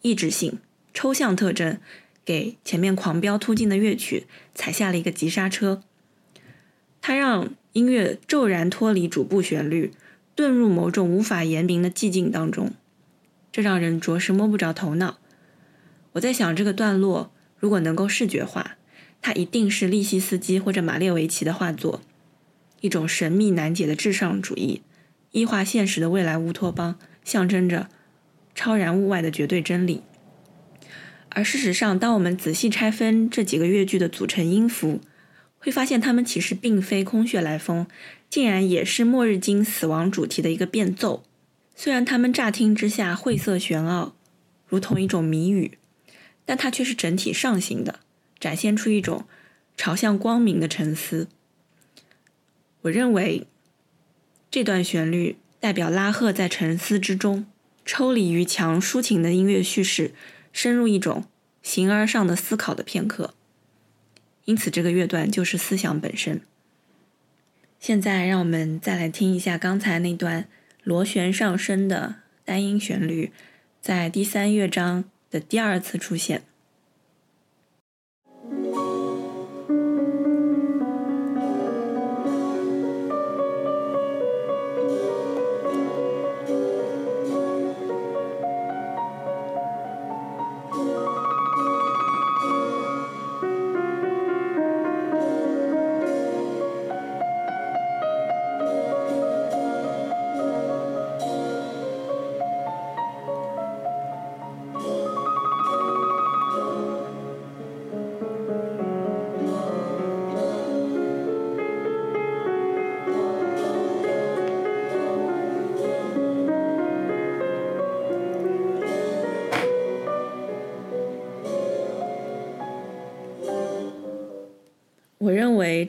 [0.00, 0.58] 意志性、
[0.94, 1.78] 抽象特征，
[2.24, 5.82] 给前面狂飙突进的乐曲踩下了一个急刹车。
[7.02, 9.92] 它让音乐骤然脱离主部旋律，
[10.34, 12.72] 遁入某种无法言明的寂静当中。
[13.52, 15.18] 这让人着实摸不着头脑。
[16.12, 18.76] 我在想，这个段落如果能够视觉化，
[19.22, 22.00] 它一定是利希斯基或者马列维奇的画作，
[22.80, 24.82] 一种神秘难解的至上主义，
[25.32, 27.88] 异化现实的未来乌托邦，象征着
[28.54, 30.02] 超然物外的绝对真理。
[31.28, 35.00] 而事实上，当我们仔细拆分这几个乐句的组成音符，
[35.58, 37.86] 会发现它们其实并非空穴来风，
[38.28, 41.22] 竟然也是末日经死亡主题的一个变奏。
[41.82, 44.14] 虽然他们乍听之下晦涩玄奥，
[44.68, 45.78] 如同一种谜语，
[46.44, 48.00] 但它却是整体上行的，
[48.38, 49.24] 展现出一种
[49.78, 51.26] 朝向光明的沉思。
[52.82, 53.46] 我认为
[54.50, 57.46] 这段旋律代表拉赫在沉思之中，
[57.86, 60.12] 抽离于强抒情的音乐叙事，
[60.52, 61.24] 深入一种
[61.62, 63.32] 形而上的思考的片刻。
[64.44, 66.42] 因此，这个乐段就是思想本身。
[67.78, 70.46] 现在，让我们再来听一下刚才那段。
[70.82, 73.32] 螺旋上升的单音旋律，
[73.80, 76.42] 在第三乐章的第二次出现。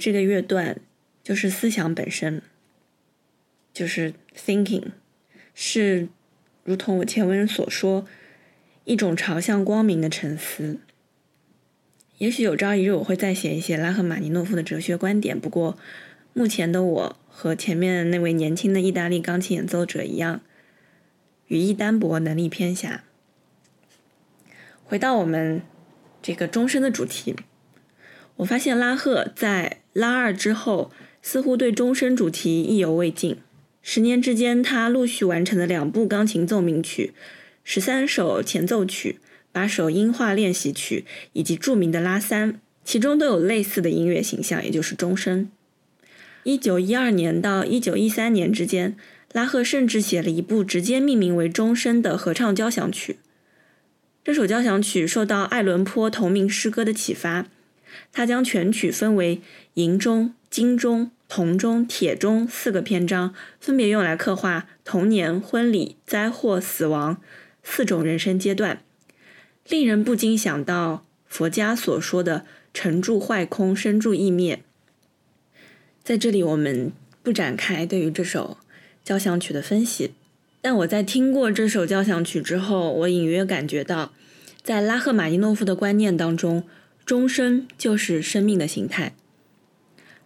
[0.01, 0.79] 这个乐段
[1.21, 2.41] 就是思想本身，
[3.71, 4.85] 就是 thinking，
[5.53, 6.09] 是
[6.63, 8.07] 如同我前文所说，
[8.83, 10.79] 一种朝向光明的沉思。
[12.17, 15.77] 也许有朝一日我会再写一写拉赫玛尼诺夫的哲学观点，不过
[16.33, 20.41] 目前的我和前面那位年轻的意大利钢琴演奏者一样，
[21.45, 23.03] 语义单薄，能力偏狭。
[24.83, 25.61] 回到我们
[26.23, 27.35] 这个终身的主题。
[28.37, 33.37] 我发现拉赫在拉二之后，似乎对终身主题意犹未尽。
[33.81, 37.13] 十年之间，他陆续完成了两部钢琴奏鸣曲、
[37.63, 39.19] 十三首前奏曲、
[39.51, 45.49] 八首音画练习曲以及著名的拉三，其中都有类似的音乐形象，也就是钟声。
[46.43, 48.95] 一九一二年到一九一三年之间，
[49.33, 53.17] 拉赫甚至写了一部直接命名为《钟声》的合唱交响曲。
[54.23, 57.47] 这首交响曲受到爱伦坡同名诗歌的启发。
[58.11, 59.41] 他将全曲分为
[59.75, 67.21] 银钟、金钟、铜钟、铁钟四个篇章，分别用来刻画童年、婚礼、灾祸、死亡
[67.63, 68.83] 四种人生阶段，
[69.67, 74.61] 令人不禁想到佛家所说的“成住坏空，生住异灭”。
[76.03, 78.57] 在这里，我们不展开对于这首
[79.03, 80.11] 交响曲的分析，
[80.59, 84.11] 但我在听过这首交响曲之后，我隐约感觉到，
[84.63, 86.63] 在拉赫玛尼诺夫的观念当中，
[87.05, 89.13] 钟声就是生命的形态。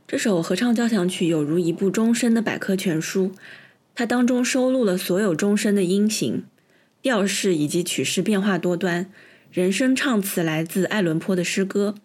[0.07, 3.31] 这首合唱交响曲有如一部钟声的百科全书，
[3.95, 6.43] 它当中收录了所有钟声的音型、
[7.01, 9.09] 调式以及曲式变化多端。
[9.51, 11.95] 人声唱词来自爱伦坡的诗歌，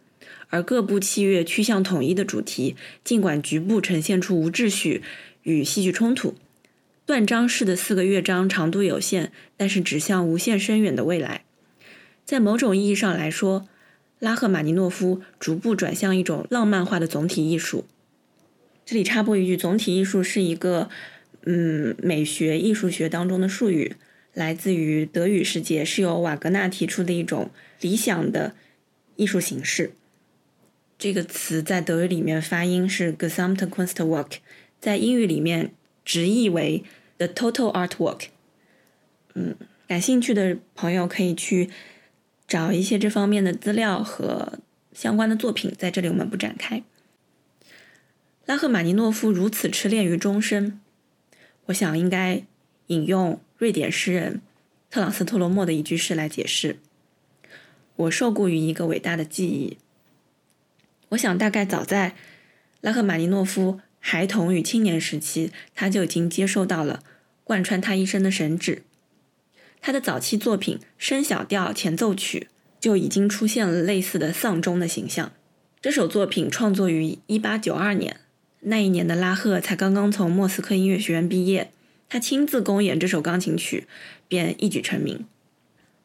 [0.48, 5.02] 而各部器乐趋向统一的主题，尽管局部呈现出无秩序
[5.42, 6.36] 与戏剧冲突。
[7.04, 11.44] 断章式的四个乐章长度有限，但是指向无限深远的未来。
[12.24, 13.68] 在某种意义上来说。
[14.20, 17.86] 拉赫玛尼诺夫逐步转向一种浪漫化的总体艺术。
[18.84, 20.90] 这里插播一句，总体艺术是一个
[21.44, 23.96] 嗯美学艺术学当中的术语，
[24.34, 27.50] 来自于德语世界，是由瓦格纳提出的一种
[27.80, 28.54] 理想的
[29.16, 29.92] 艺术形式。
[30.98, 34.32] 这个词在德语里面发音是 Gesamtkunstwerk，
[34.78, 35.72] 在英语里面
[36.04, 36.84] 直译为
[37.16, 38.24] The Total Artwork。
[39.32, 39.54] 嗯，
[39.88, 41.70] 感兴趣的朋友可以去。
[42.50, 44.58] 找一些这方面的资料和
[44.92, 46.82] 相关的作品，在这里我们不展开。
[48.44, 50.80] 拉赫玛尼诺夫如此痴恋于终身，
[51.66, 52.42] 我想应该
[52.88, 54.40] 引用瑞典诗人
[54.90, 56.80] 特朗斯特罗莫的一句诗来解释
[57.94, 59.78] ：“我受雇于一个伟大的记忆。”
[61.10, 62.16] 我想大概早在
[62.80, 67.04] 拉赫玛尼诺夫孩童与青年时期，他就已经接受到了
[67.44, 68.82] 贯穿他一生的神旨。
[69.80, 75.32] 他的早期作品《升小调前奏曲》就已经出现了类似的丧钟的形象。
[75.80, 78.16] 这首作品创作于1892年，
[78.60, 81.70] 那一年的拉赫才刚刚从莫斯科音乐学院毕业，
[82.08, 83.86] 他亲自公演这首钢琴曲，
[84.28, 85.24] 便一举成名。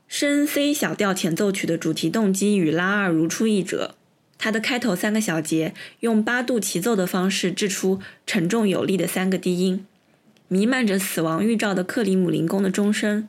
[0.08, 3.96] 升 C 小调前奏曲的主题动机与拉二如出一辙，
[4.38, 9.86] 它的开头三个小节用八度齐奏的方式制出沉重有力的三个低音，
[10.48, 13.28] 弥漫着死亡预兆的克里姆林宫的钟声。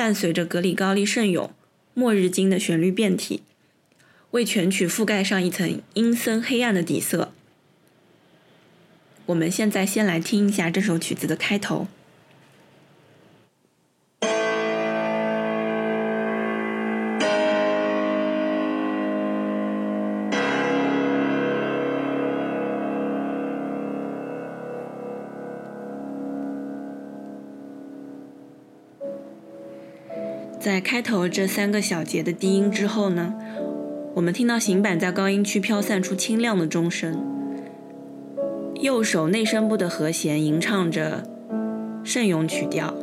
[0.00, 1.48] 伴随着格里高利圣咏
[1.92, 3.42] 《末日经》的旋律变体，
[4.30, 7.34] 为全曲覆盖上一层阴森黑暗的底色。
[9.26, 11.86] 我们现在先来听一下这首曲子的开头。
[30.60, 33.34] 在开头这三个小节的低音之后呢，
[34.14, 37.18] 我们听到行板在高音区飘散出清亮的钟声，
[38.74, 41.22] 右手内声部的和弦吟唱着
[42.04, 42.94] 圣咏曲调，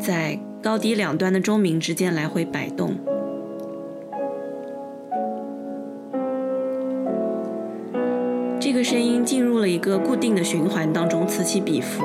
[0.00, 2.94] 在高低两端的钟鸣之间来回摆动，
[8.60, 12.04] 这个声音进入了一个固定的循环当中，此起彼伏。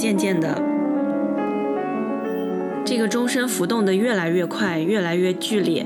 [0.00, 0.58] 渐渐的，
[2.86, 5.84] 这个钟声浮动的越来越快，越来越剧烈，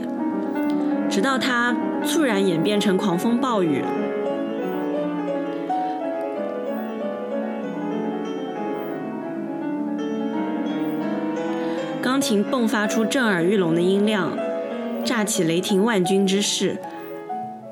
[1.10, 3.82] 直到它猝然演变成狂风暴雨。
[12.00, 14.30] 钢琴迸发出震耳欲聋的音量，
[15.04, 16.78] 炸起雷霆万钧之势，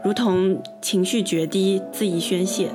[0.03, 2.67] 如同情绪决堤，恣意宣泄。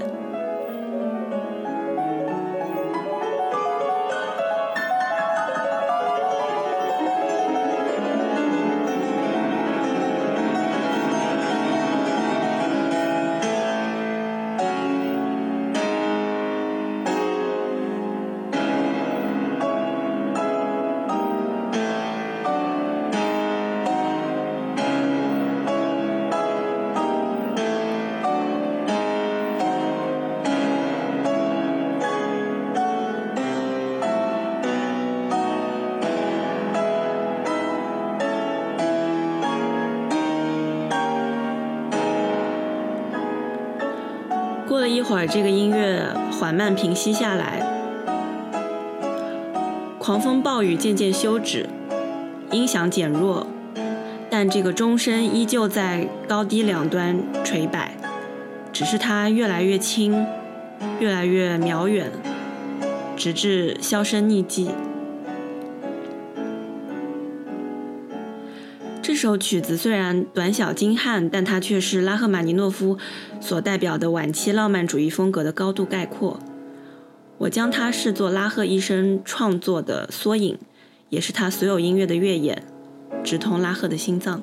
[46.58, 47.62] 慢平息下来，
[50.00, 51.70] 狂风暴雨渐渐休止，
[52.52, 53.46] 音响减弱，
[54.28, 57.96] 但这个钟声依旧在高低两端垂摆，
[58.74, 60.26] 只是它越来越轻，
[61.00, 62.10] 越来越渺远，
[63.16, 64.72] 直至销声匿迹。
[69.00, 72.98] 这首曲子虽然短小精悍，但它却是拉赫玛尼诺夫
[73.40, 76.40] 所代表的晚期浪漫主义风格的高度概括。
[77.40, 80.58] 我将它视作拉赫一生创作的缩影，
[81.10, 82.64] 也是他所有音乐的乐眼，
[83.24, 84.42] 直通拉赫的心脏。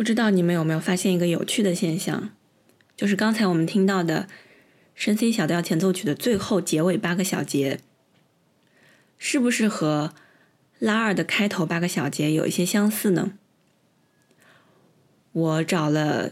[0.00, 2.30] 不知道你们有没有发现一个有趣的现象，
[2.96, 4.28] 就是刚才我们听到的
[4.94, 7.80] 升 C 小调前奏曲的最后结尾八个小节，
[9.18, 10.14] 是不是和
[10.78, 13.32] 拉二的开头八个小节有一些相似呢？
[15.32, 16.30] 我找了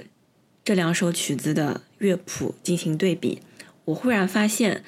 [0.64, 3.42] 这两首曲子的乐谱进行对比，
[3.84, 4.82] 我忽然发现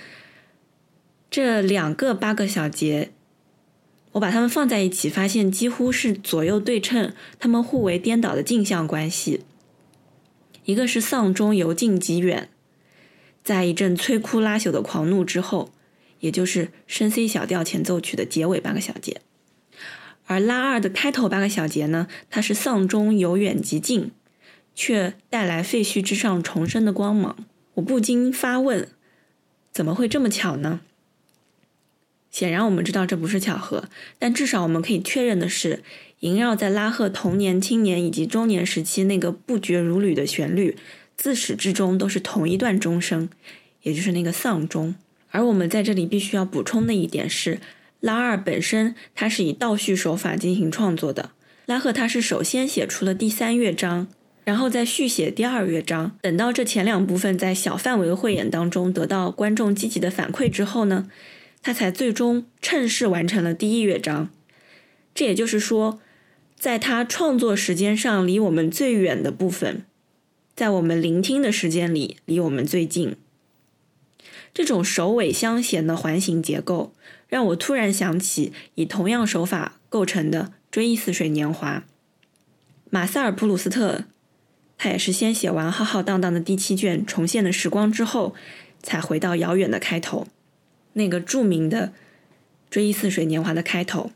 [1.31, 3.11] 这两个八个小节。
[4.13, 9.43] 我把它们放在一起，发现几乎是左右对称，它们互为颠倒的镜像关系。
[10.65, 12.49] 一个是丧钟由近及远，
[13.45, 15.71] 在一阵摧枯拉朽的狂怒之后，
[16.19, 19.21] 也就是升 C 小调前奏曲的结尾八个小节；
[20.27, 24.11] 而拉二的开头八个小节呢，它是丧钟由远及近，
[24.75, 27.37] 却带来废墟之上重生的光芒。
[27.75, 28.89] 我不禁发问：
[29.73, 30.81] 怎么会这么巧呢？
[32.31, 35.83] 显然，我们知道这不是巧合，但至少我们可以确认的是，
[36.20, 40.76] 萦绕在拉赫童年、青年以及中年时期那个不绝如缕的旋律，
[41.16, 43.28] 自始至终都是同一段钟声，
[43.83, 44.95] 也就是那个丧钟。
[45.33, 47.59] 而我们在这里必须要补充的一点是，
[47.99, 51.31] 拉二本身它是以倒叙手法进行创作的，
[51.66, 54.07] 拉赫他是首先写出了第三乐章，
[54.45, 61.09] 然后再续写第二乐章，等到这前两部分在小范围汇演当中得到观众积极的反馈之后呢？
[61.63, 64.31] 他才最终趁势完成了第一乐章，
[65.15, 66.01] 这也就是说，
[66.59, 69.85] 在他创作时间上离我们最远的部分，
[70.57, 73.17] 在我们聆听的时间里离我们最近。
[74.53, 76.93] 这种首尾相衔的环形结构，
[77.29, 81.85] 让我突然想起以同样手法构成的《追忆似水年华》。
[82.91, 84.05] 马塞尔·普鲁斯特，
[84.77, 88.35] 他也是先写完浩浩荡荡的第七卷《重现的时光》之后，
[88.83, 90.27] 才回到遥远的开头。
[90.95, 91.88] 那个著名的
[92.70, 94.11] 《追忆似水年华》的开头。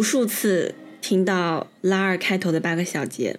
[0.00, 3.38] 无数次听到拉二开头的八个小节，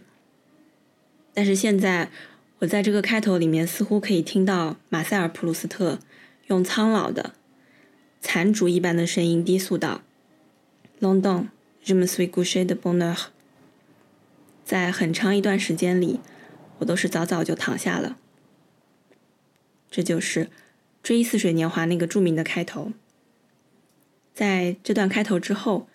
[1.34, 2.12] 但是现在
[2.59, 5.97] 我在这个开头里面似乎可以听到马塞尔·普鲁斯特
[6.49, 7.34] 用苍老的
[8.22, 10.03] 残烛一般的声音低诉道
[10.99, 11.47] ：“London,
[11.84, 13.30] je me suis couché de bonne heure。”
[14.64, 16.20] 在很长一段时间里，
[16.78, 18.18] 我都是早早就躺下了。
[19.89, 20.45] 这就是
[21.01, 22.91] 《追忆似水年华》那个著名的开头。
[24.36, 25.88] 在这段开头之后，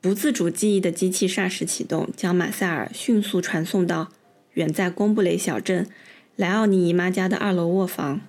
[0.00, 4.08] 不自主记忆的机器霎时启动，将马塞尔迅速传送到
[4.54, 5.88] 远在贡布雷小镇
[6.36, 8.20] 莱奥尼姨妈家的二楼卧房。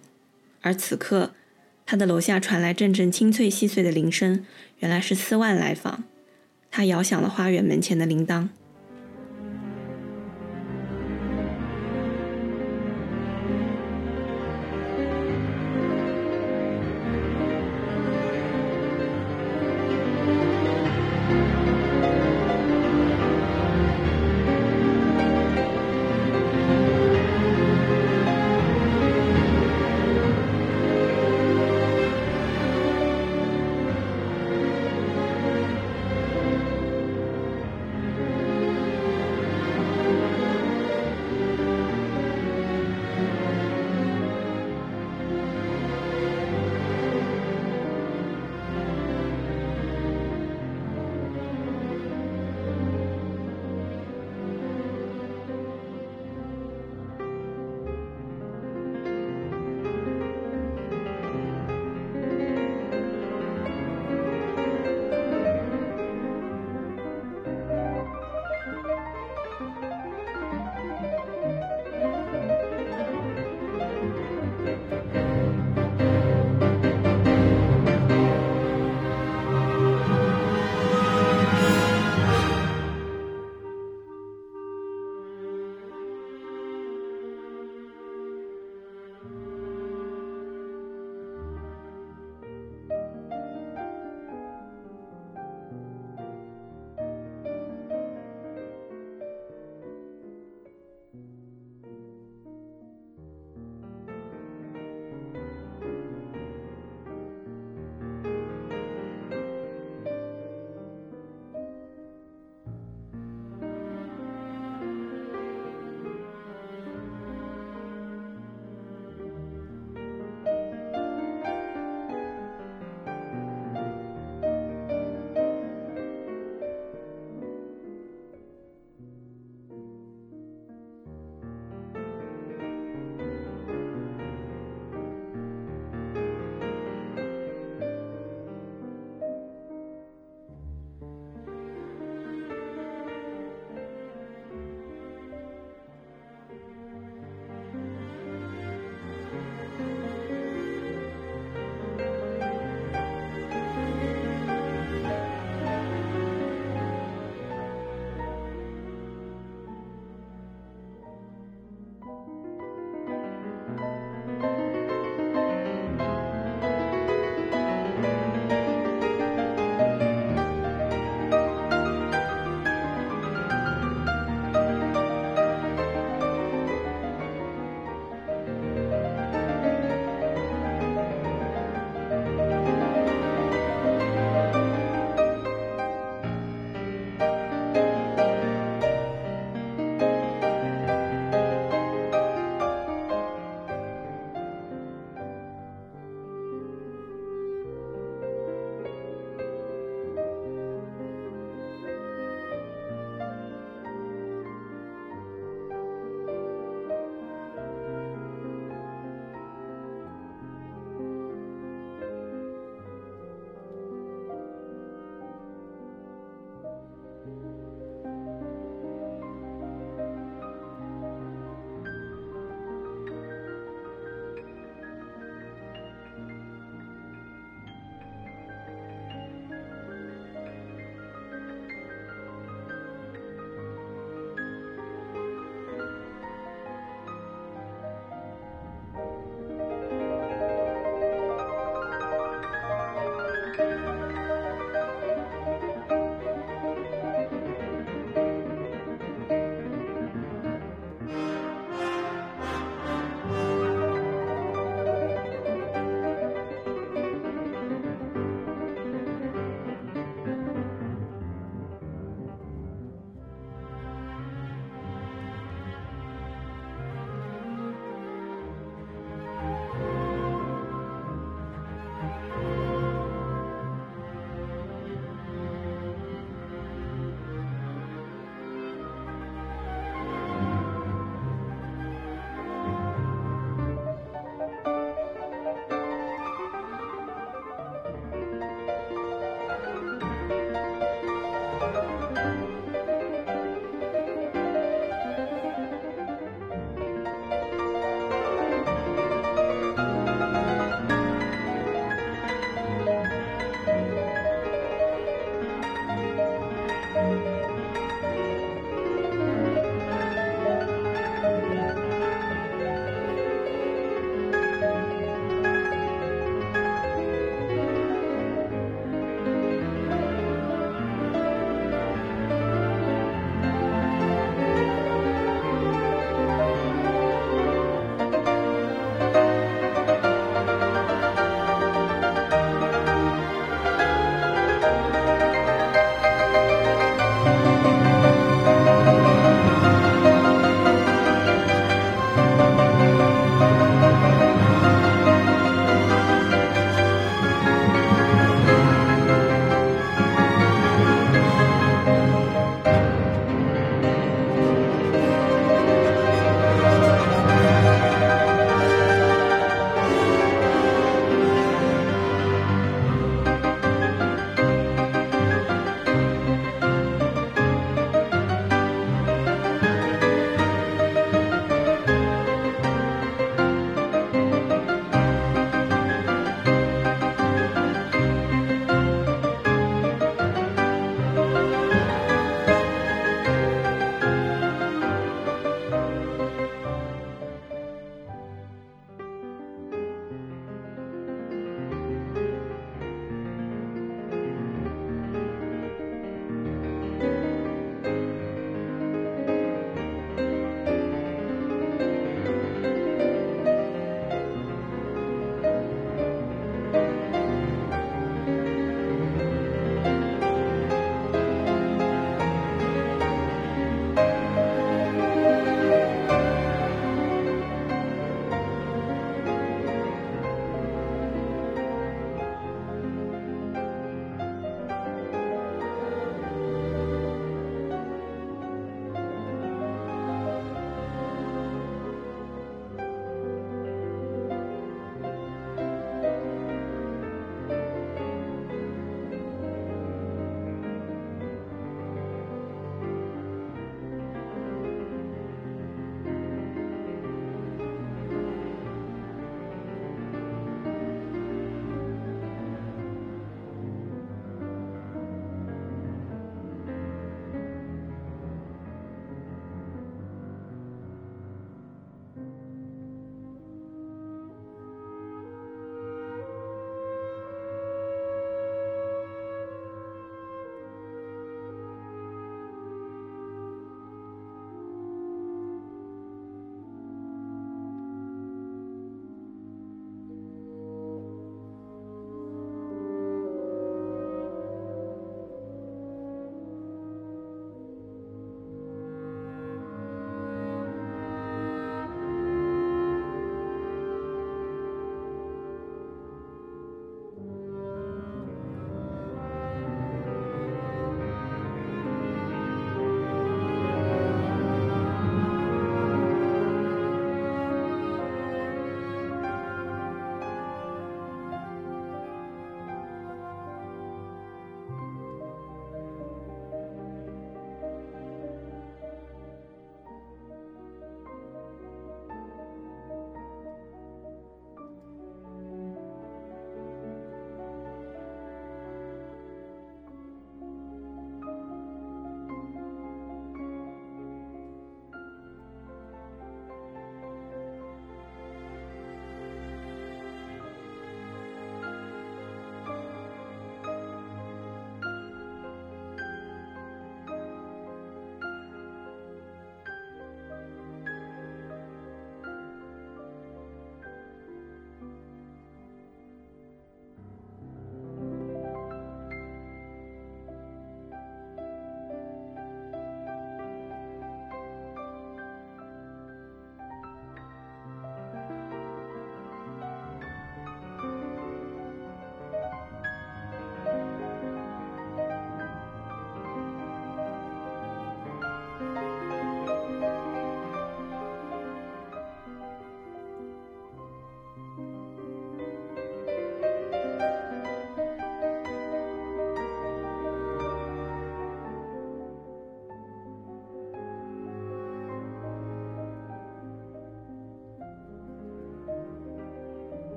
[0.62, 1.34] 而此刻，
[1.86, 4.44] 他的楼下传来阵阵清脆细碎的铃声，
[4.80, 6.04] 原来是斯万来访。
[6.72, 8.50] 他摇响了花园门前的铃铛。